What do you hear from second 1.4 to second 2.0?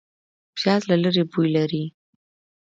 لري